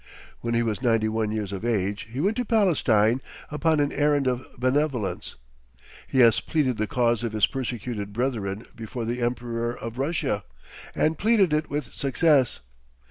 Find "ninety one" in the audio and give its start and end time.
0.81-1.29